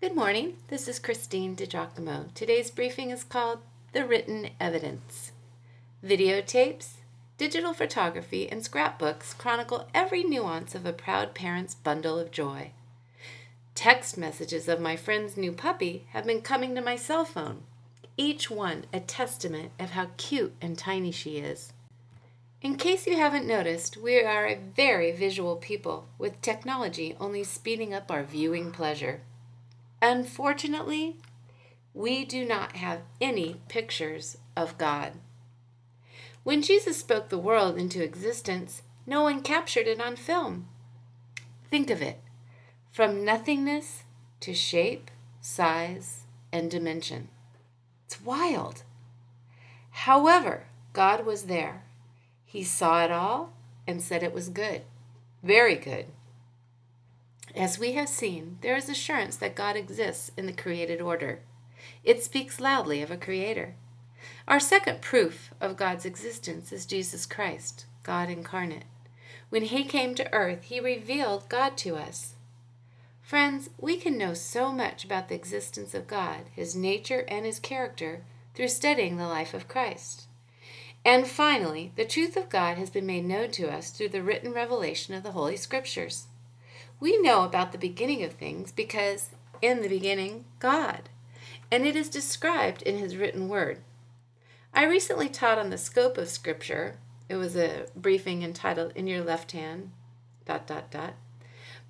Good 0.00 0.14
morning. 0.14 0.58
This 0.68 0.86
is 0.86 1.00
Christine 1.00 1.56
DiGiacomo. 1.56 2.32
Today's 2.32 2.70
briefing 2.70 3.10
is 3.10 3.24
called 3.24 3.58
The 3.92 4.06
Written 4.06 4.50
Evidence. 4.60 5.32
Videotapes, 6.04 6.98
digital 7.36 7.72
photography, 7.72 8.48
and 8.48 8.62
scrapbooks 8.62 9.34
chronicle 9.34 9.88
every 9.92 10.22
nuance 10.22 10.76
of 10.76 10.86
a 10.86 10.92
proud 10.92 11.34
parent's 11.34 11.74
bundle 11.74 12.16
of 12.16 12.30
joy. 12.30 12.70
Text 13.74 14.16
messages 14.16 14.68
of 14.68 14.80
my 14.80 14.94
friend's 14.94 15.36
new 15.36 15.50
puppy 15.50 16.06
have 16.10 16.24
been 16.24 16.42
coming 16.42 16.76
to 16.76 16.80
my 16.80 16.94
cell 16.94 17.24
phone, 17.24 17.64
each 18.16 18.48
one 18.48 18.84
a 18.92 19.00
testament 19.00 19.72
of 19.80 19.90
how 19.90 20.10
cute 20.16 20.54
and 20.60 20.78
tiny 20.78 21.10
she 21.10 21.38
is. 21.38 21.72
In 22.62 22.76
case 22.76 23.04
you 23.08 23.16
haven't 23.16 23.48
noticed, 23.48 23.96
we 23.96 24.20
are 24.20 24.46
a 24.46 24.60
very 24.76 25.10
visual 25.10 25.56
people, 25.56 26.06
with 26.18 26.40
technology 26.40 27.16
only 27.18 27.42
speeding 27.42 27.92
up 27.92 28.12
our 28.12 28.22
viewing 28.22 28.70
pleasure. 28.70 29.22
Unfortunately, 30.00 31.16
we 31.94 32.24
do 32.24 32.44
not 32.44 32.76
have 32.76 33.02
any 33.20 33.60
pictures 33.68 34.38
of 34.56 34.78
God. 34.78 35.12
When 36.44 36.62
Jesus 36.62 36.98
spoke 36.98 37.28
the 37.28 37.38
world 37.38 37.78
into 37.78 38.02
existence, 38.02 38.82
no 39.06 39.22
one 39.22 39.42
captured 39.42 39.86
it 39.86 40.00
on 40.00 40.16
film. 40.16 40.68
Think 41.70 41.90
of 41.90 42.00
it 42.00 42.20
from 42.90 43.24
nothingness 43.24 44.04
to 44.40 44.54
shape, 44.54 45.10
size, 45.40 46.24
and 46.52 46.70
dimension. 46.70 47.28
It's 48.06 48.22
wild. 48.22 48.84
However, 49.90 50.66
God 50.92 51.26
was 51.26 51.44
there 51.44 51.82
he 52.48 52.64
saw 52.64 53.04
it 53.04 53.10
all 53.10 53.52
and 53.86 54.00
said 54.00 54.22
it 54.22 54.32
was 54.32 54.48
good, 54.48 54.80
very 55.42 55.74
good. 55.74 56.06
As 57.54 57.78
we 57.78 57.92
have 57.92 58.08
seen, 58.08 58.58
there 58.60 58.76
is 58.76 58.88
assurance 58.88 59.36
that 59.36 59.54
God 59.54 59.76
exists 59.76 60.30
in 60.36 60.46
the 60.46 60.52
created 60.52 61.00
order. 61.00 61.40
It 62.04 62.22
speaks 62.22 62.60
loudly 62.60 63.02
of 63.02 63.10
a 63.10 63.16
creator. 63.16 63.74
Our 64.46 64.60
second 64.60 65.00
proof 65.00 65.50
of 65.60 65.76
God's 65.76 66.04
existence 66.04 66.72
is 66.72 66.86
Jesus 66.86 67.26
Christ, 67.26 67.86
God 68.02 68.28
incarnate. 68.28 68.84
When 69.50 69.62
he 69.62 69.84
came 69.84 70.14
to 70.14 70.32
earth, 70.32 70.64
he 70.64 70.80
revealed 70.80 71.48
God 71.48 71.76
to 71.78 71.96
us. 71.96 72.34
Friends, 73.22 73.70
we 73.78 73.96
can 73.96 74.16
know 74.16 74.34
so 74.34 74.72
much 74.72 75.04
about 75.04 75.28
the 75.28 75.34
existence 75.34 75.94
of 75.94 76.06
God, 76.06 76.46
his 76.54 76.74
nature, 76.74 77.24
and 77.28 77.44
his 77.44 77.58
character 77.58 78.24
through 78.54 78.68
studying 78.68 79.16
the 79.16 79.26
life 79.26 79.54
of 79.54 79.68
Christ. 79.68 80.28
And 81.04 81.26
finally, 81.26 81.92
the 81.96 82.04
truth 82.04 82.36
of 82.36 82.48
God 82.48 82.76
has 82.76 82.90
been 82.90 83.06
made 83.06 83.24
known 83.24 83.50
to 83.52 83.70
us 83.70 83.90
through 83.90 84.08
the 84.10 84.22
written 84.22 84.52
revelation 84.52 85.14
of 85.14 85.22
the 85.22 85.32
Holy 85.32 85.56
Scriptures. 85.56 86.26
We 87.00 87.20
know 87.20 87.44
about 87.44 87.72
the 87.72 87.78
beginning 87.78 88.24
of 88.24 88.32
things 88.32 88.72
because, 88.72 89.30
in 89.62 89.82
the 89.82 89.88
beginning, 89.88 90.46
God, 90.58 91.08
and 91.70 91.86
it 91.86 91.94
is 91.94 92.08
described 92.08 92.82
in 92.82 92.98
His 92.98 93.16
written 93.16 93.48
word. 93.48 93.78
I 94.74 94.84
recently 94.84 95.28
taught 95.28 95.58
on 95.58 95.70
the 95.70 95.78
scope 95.78 96.18
of 96.18 96.28
Scripture. 96.28 96.98
It 97.28 97.36
was 97.36 97.56
a 97.56 97.86
briefing 97.94 98.42
entitled 98.42 98.92
In 98.94 99.06
Your 99.06 99.22
Left 99.22 99.52
Hand, 99.52 99.92
dot, 100.44 100.66
dot, 100.66 100.90
dot. 100.90 101.14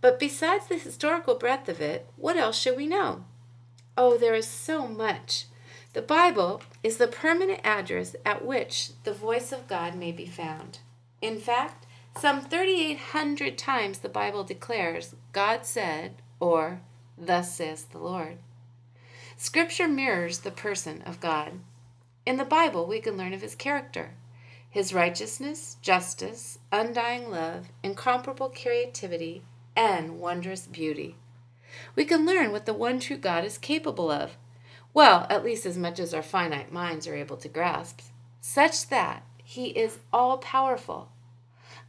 But 0.00 0.20
besides 0.20 0.67
the 0.67 0.78
historical 0.78 1.34
breadth 1.34 1.69
of 1.69 1.81
it, 1.81 2.06
what 2.17 2.37
else 2.37 2.59
should 2.59 2.77
we 2.77 2.87
know? 2.87 3.25
Oh, 3.97 4.17
there 4.17 4.34
is 4.34 4.47
so 4.47 4.87
much. 4.87 5.47
The 5.93 6.03
Bible 6.03 6.62
is 6.83 6.98
the 6.98 7.09
permanent 7.09 7.61
address 7.65 8.15
at 8.25 8.45
which 8.45 8.91
the 9.05 9.12
voice 9.12 9.53
of 9.53 9.67
God 9.67 9.97
may 9.97 10.12
be 10.12 10.27
found. 10.27 10.78
In 11.20 11.41
fact, 11.41 11.87
some 12.19 12.41
3,800 12.41 13.56
times 13.56 13.98
the 13.98 14.08
Bible 14.08 14.44
declares, 14.44 15.14
God 15.33 15.64
said, 15.64 16.16
or 16.41 16.80
Thus 17.16 17.55
says 17.55 17.84
the 17.84 17.98
Lord. 17.98 18.38
Scripture 19.36 19.88
mirrors 19.88 20.41
the 20.41 20.50
person 20.50 21.02
of 21.02 21.20
God. 21.20 21.60
In 22.27 22.36
the 22.36 22.44
Bible, 22.44 22.86
we 22.86 23.00
can 23.00 23.16
learn 23.16 23.33
of 23.33 23.42
his 23.42 23.55
character, 23.55 24.14
his 24.69 24.92
righteousness, 24.92 25.76
justice, 25.81 26.59
undying 26.70 27.31
love, 27.31 27.69
incomparable 27.82 28.50
creativity, 28.50 29.43
and 29.76 30.19
wondrous 30.19 30.66
beauty. 30.66 31.16
We 31.94 32.04
can 32.04 32.26
learn 32.26 32.53
what 32.53 32.66
the 32.66 32.75
one 32.75 33.00
true 33.00 33.16
God 33.16 33.44
is 33.44 33.59
capable 33.59 34.10
of 34.10 34.37
well, 34.94 35.26
at 35.31 35.44
least 35.44 35.66
as 35.66 35.76
much 35.78 36.00
as 36.00 36.14
our 36.14 36.22
finite 36.22 36.72
minds 36.72 37.06
are 37.06 37.14
able 37.14 37.37
to 37.37 37.48
grasp, 37.48 38.00
such 38.41 38.88
that 38.88 39.22
he 39.44 39.66
is 39.66 39.98
all 40.12 40.38
powerful, 40.38 41.10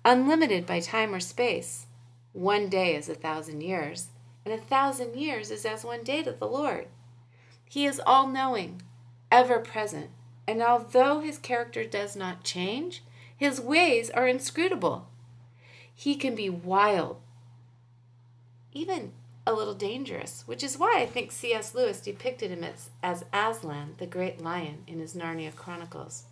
unlimited 0.04 0.66
by 0.66 0.80
time 0.80 1.14
or 1.14 1.20
space. 1.20 1.86
One 2.34 2.70
day 2.70 2.96
is 2.96 3.10
a 3.10 3.16
thousand 3.16 3.62
years, 3.62 4.08
and 4.46 4.54
a 4.54 4.58
thousand 4.58 5.16
years 5.16 5.52
is 5.52 5.66
as 5.66 5.84
one 5.84 6.04
day 6.04 6.24
to 6.24 6.32
the 6.32 6.48
Lord. 6.48 6.88
He 7.66 7.86
is 7.86 8.02
all 8.06 8.28
knowing, 8.28 8.82
ever 9.32 9.60
present, 9.60 10.10
and 10.48 10.62
although 10.62 11.20
his 11.20 11.38
character 11.38 11.84
does 11.84 12.16
not 12.16 12.44
change, 12.44 13.04
his 13.36 13.62
ways 13.62 14.10
are 14.10 14.28
inscrutable. 14.28 15.08
He 15.94 16.16
can 16.16 16.36
be 16.36 16.50
wild, 16.50 17.18
even 18.72 19.12
a 19.46 19.54
little 19.54 19.74
dangerous, 19.74 20.44
which 20.46 20.64
is 20.64 20.78
why 20.78 20.96
I 20.98 21.06
think 21.06 21.32
C.S. 21.32 21.74
Lewis 21.74 22.02
depicted 22.02 22.52
him 22.52 22.64
as, 22.64 22.90
as 23.02 23.26
Aslan, 23.34 23.96
the 23.98 24.06
great 24.06 24.42
lion, 24.42 24.84
in 24.88 25.00
his 25.00 25.16
Narnia 25.16 25.56
Chronicles. 25.56 26.24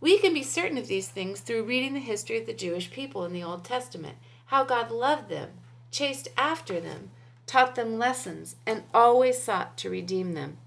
We 0.00 0.18
can 0.18 0.32
be 0.32 0.42
certain 0.42 0.78
of 0.78 0.86
these 0.86 1.08
things 1.08 1.40
through 1.40 1.64
reading 1.64 1.94
the 1.94 2.00
history 2.00 2.38
of 2.38 2.46
the 2.46 2.52
Jewish 2.52 2.90
people 2.90 3.24
in 3.24 3.32
the 3.32 3.42
Old 3.42 3.64
Testament, 3.64 4.16
how 4.46 4.64
God 4.64 4.90
loved 4.90 5.28
them, 5.28 5.50
chased 5.90 6.28
after 6.36 6.80
them, 6.80 7.10
taught 7.46 7.74
them 7.74 7.98
lessons, 7.98 8.56
and 8.66 8.84
always 8.94 9.42
sought 9.42 9.76
to 9.78 9.90
redeem 9.90 10.34
them. 10.34 10.58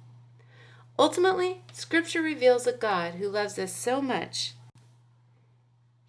Ultimately, 0.99 1.61
Scripture 1.71 2.21
reveals 2.21 2.67
a 2.67 2.73
God 2.73 3.15
who 3.15 3.29
loves 3.29 3.57
us 3.57 3.73
so 3.73 4.01
much, 4.01 4.53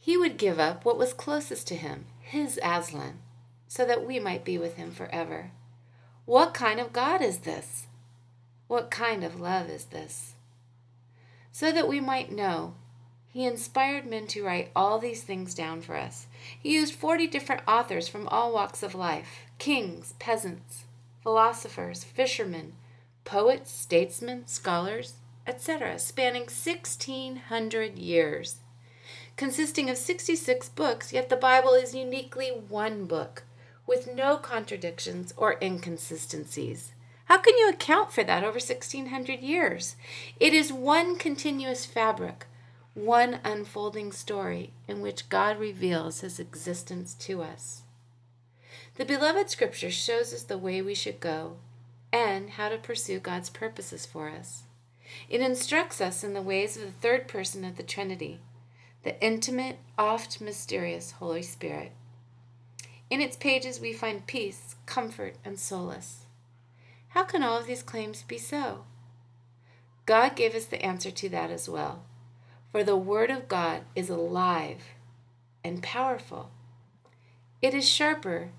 he 0.04 0.16
would 0.16 0.36
give 0.36 0.58
up 0.58 0.84
what 0.84 0.98
was 0.98 1.12
closest 1.12 1.68
to 1.68 1.76
him, 1.76 2.06
his 2.18 2.58
Aslan, 2.60 3.20
so 3.68 3.84
that 3.84 4.04
we 4.04 4.18
might 4.18 4.44
be 4.44 4.58
with 4.58 4.74
him 4.74 4.90
forever. 4.90 5.52
What 6.24 6.54
kind 6.54 6.80
of 6.80 6.92
God 6.92 7.22
is 7.22 7.38
this? 7.38 7.86
What 8.66 8.90
kind 8.90 9.22
of 9.22 9.38
love 9.38 9.70
is 9.70 9.84
this? 9.84 10.34
So 11.52 11.70
that 11.70 11.86
we 11.86 12.00
might 12.00 12.32
know, 12.32 12.74
he 13.32 13.46
inspired 13.46 14.04
men 14.04 14.26
to 14.26 14.44
write 14.44 14.70
all 14.76 14.98
these 14.98 15.22
things 15.22 15.54
down 15.54 15.80
for 15.80 15.96
us. 15.96 16.26
He 16.62 16.74
used 16.74 16.92
40 16.94 17.26
different 17.28 17.62
authors 17.66 18.06
from 18.06 18.28
all 18.28 18.52
walks 18.52 18.82
of 18.82 18.94
life 18.94 19.46
kings, 19.58 20.12
peasants, 20.18 20.84
philosophers, 21.22 22.04
fishermen, 22.04 22.74
poets, 23.24 23.70
statesmen, 23.70 24.46
scholars, 24.46 25.14
etc., 25.46 25.98
spanning 25.98 26.42
1600 26.42 27.98
years. 27.98 28.56
Consisting 29.36 29.88
of 29.88 29.96
66 29.96 30.68
books, 30.68 31.10
yet 31.10 31.30
the 31.30 31.36
Bible 31.36 31.72
is 31.72 31.94
uniquely 31.94 32.48
one 32.48 33.06
book 33.06 33.44
with 33.86 34.14
no 34.14 34.36
contradictions 34.36 35.32
or 35.38 35.56
inconsistencies. 35.62 36.92
How 37.26 37.38
can 37.38 37.56
you 37.56 37.70
account 37.70 38.12
for 38.12 38.22
that 38.24 38.44
over 38.44 38.58
1600 38.58 39.40
years? 39.40 39.96
It 40.38 40.52
is 40.52 40.70
one 40.70 41.16
continuous 41.16 41.86
fabric, 41.86 42.46
one 42.94 43.40
unfolding 43.42 44.12
story 44.12 44.72
in 44.86 45.00
which 45.00 45.28
God 45.28 45.58
reveals 45.58 46.20
his 46.20 46.38
existence 46.38 47.14
to 47.14 47.42
us. 47.42 47.82
The 48.96 49.04
beloved 49.06 49.48
scripture 49.48 49.90
shows 49.90 50.34
us 50.34 50.42
the 50.42 50.58
way 50.58 50.82
we 50.82 50.94
should 50.94 51.18
go 51.18 51.56
and 52.12 52.50
how 52.50 52.68
to 52.68 52.76
pursue 52.76 53.18
God's 53.18 53.48
purposes 53.48 54.04
for 54.04 54.28
us. 54.28 54.64
It 55.28 55.40
instructs 55.40 56.00
us 56.00 56.22
in 56.22 56.34
the 56.34 56.42
ways 56.42 56.76
of 56.76 56.82
the 56.82 56.92
third 56.92 57.28
person 57.28 57.64
of 57.64 57.76
the 57.76 57.82
Trinity, 57.82 58.40
the 59.02 59.18
intimate, 59.24 59.78
oft 59.96 60.40
mysterious 60.40 61.12
Holy 61.12 61.42
Spirit. 61.42 61.92
In 63.08 63.20
its 63.20 63.36
pages, 63.36 63.80
we 63.80 63.92
find 63.92 64.26
peace, 64.26 64.76
comfort, 64.84 65.36
and 65.44 65.58
solace. 65.58 66.26
How 67.08 67.24
can 67.24 67.42
all 67.42 67.58
of 67.58 67.66
these 67.66 67.82
claims 67.82 68.22
be 68.22 68.38
so? 68.38 68.84
God 70.04 70.36
gave 70.36 70.54
us 70.54 70.66
the 70.66 70.82
answer 70.82 71.10
to 71.10 71.28
that 71.30 71.50
as 71.50 71.68
well. 71.68 72.04
For 72.72 72.82
the 72.82 72.96
Word 72.96 73.30
of 73.30 73.48
God 73.48 73.82
is 73.94 74.08
alive 74.08 74.82
and 75.62 75.82
powerful. 75.82 76.50
It 77.60 77.74
is 77.74 77.86
sharper 77.86 78.52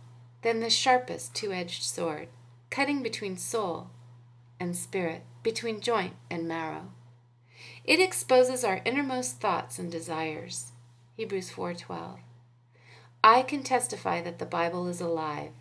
than 0.44 0.60
the 0.60 0.70
sharpest 0.70 1.34
two 1.34 1.52
edged 1.52 1.82
sword, 1.82 2.28
cutting 2.70 3.02
between 3.02 3.38
soul 3.38 3.90
and 4.60 4.76
spirit, 4.76 5.24
between 5.42 5.82
joint 5.82 6.14
and 6.30 6.48
marrow. 6.48 6.92
It 7.84 8.00
exposes 8.00 8.64
our 8.64 8.82
innermost 8.86 9.42
thoughts 9.42 9.80
and 9.80 9.92
desires. 9.92 10.74
Hebrews 11.18 11.50
4:12. 11.50 12.20
I 13.24 13.42
can 13.42 13.64
testify 13.64 14.22
that 14.22 14.38
the 14.38 14.46
Bible 14.46 14.88
is 14.88 15.02
alive. 15.02 15.54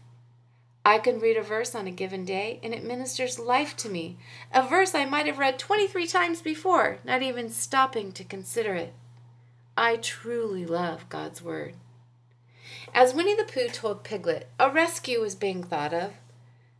I 0.85 0.99
can 0.99 1.21
read 1.21 1.37
a 1.37 1.43
verse 1.43 1.75
on 1.75 1.87
a 1.87 1.93
given 1.93 2.25
day 2.25 2.59
and 2.63 2.75
it 2.75 2.85
ministers 2.85 3.39
life 3.39 3.77
to 3.79 3.89
me, 3.89 4.17
a 4.53 4.67
verse 4.67 4.95
I 4.95 5.05
might 5.05 5.27
have 5.27 5.39
read 5.39 5.59
23 5.59 6.07
times 6.07 6.43
before, 6.43 6.99
not 7.05 7.23
even 7.23 7.51
stopping 7.51 8.11
to 8.13 8.25
consider 8.25 8.75
it. 8.75 8.93
I 9.77 9.97
truly 9.97 10.67
love 10.67 11.09
God's 11.09 11.41
Word. 11.41 11.77
As 12.95 13.15
Winnie 13.15 13.37
the 13.37 13.45
Pooh 13.45 13.69
told 13.69 14.03
Piglet, 14.03 14.49
a 14.59 14.69
rescue 14.71 15.21
was 15.21 15.35
being 15.35 15.63
thought 15.63 15.95
of. 15.95 16.15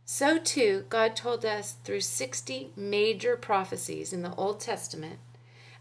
So 0.05 0.37
too, 0.37 0.85
God 0.89 1.15
told 1.15 1.45
us 1.45 1.77
through 1.83 2.01
60 2.01 2.73
major 2.75 3.37
prophecies 3.37 4.11
in 4.11 4.21
the 4.21 4.35
Old 4.35 4.59
Testament 4.59 5.19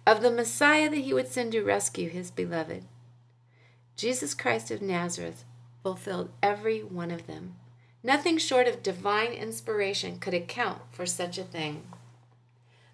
of 0.06 0.22
the 0.22 0.30
Messiah 0.30 0.88
that 0.88 0.96
he 0.96 1.12
would 1.12 1.28
send 1.28 1.52
to 1.52 1.62
rescue 1.62 2.08
his 2.08 2.30
beloved. 2.30 2.84
Jesus 3.96 4.32
Christ 4.32 4.70
of 4.70 4.80
Nazareth 4.80 5.44
fulfilled 5.82 6.30
every 6.42 6.80
one 6.80 7.10
of 7.10 7.26
them. 7.26 7.56
Nothing 8.04 8.38
short 8.38 8.66
of 8.66 8.82
divine 8.82 9.32
inspiration 9.32 10.18
could 10.18 10.34
account 10.34 10.82
for 10.90 11.06
such 11.06 11.38
a 11.38 11.44
thing. 11.44 11.84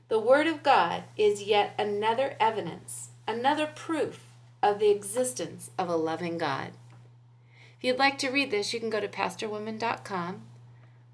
The 0.08 0.19
Word 0.19 0.46
of 0.46 0.62
God 0.62 1.05
is 1.16 1.43
yet 1.43 1.75
another 1.78 2.37
evidence, 2.38 3.10
another 3.26 3.66
proof 3.66 4.26
of 4.62 4.78
the 4.78 4.90
existence 4.90 5.70
of 5.78 5.88
a 5.88 5.96
loving 5.96 6.37
God. 6.37 6.72
If 7.78 7.84
you'd 7.84 7.99
like 7.99 8.19
to 8.19 8.31
read 8.31 8.50
this, 8.50 8.75
you 8.75 8.81
can 8.81 8.90
go 8.90 9.00
to 9.00 9.08
pastorwoman.com, 9.08 10.43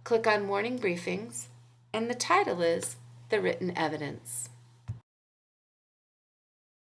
click 0.02 0.26
on 0.26 0.46
Morning 0.46 0.78
Briefings, 0.78 1.46
and 1.92 2.08
the 2.08 2.14
title 2.14 2.62
is 2.62 2.96
The 3.28 3.40
Written 3.40 3.76
Evidence. 3.76 4.48